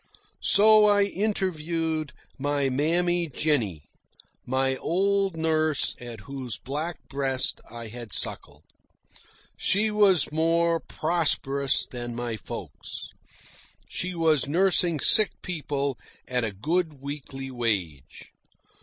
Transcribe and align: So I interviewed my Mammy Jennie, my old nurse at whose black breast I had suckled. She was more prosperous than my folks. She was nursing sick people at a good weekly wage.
So 0.41 0.85
I 0.87 1.03
interviewed 1.03 2.11
my 2.39 2.69
Mammy 2.71 3.27
Jennie, 3.27 3.83
my 4.47 4.75
old 4.77 5.37
nurse 5.37 5.95
at 5.99 6.21
whose 6.21 6.57
black 6.57 6.97
breast 7.07 7.61
I 7.69 7.85
had 7.85 8.11
suckled. 8.11 8.63
She 9.57 9.91
was 9.91 10.31
more 10.31 10.79
prosperous 10.79 11.85
than 11.85 12.15
my 12.15 12.35
folks. 12.35 13.09
She 13.87 14.15
was 14.15 14.47
nursing 14.47 14.99
sick 14.99 15.33
people 15.43 15.99
at 16.27 16.43
a 16.43 16.51
good 16.51 16.93
weekly 17.03 17.51
wage. 17.51 18.31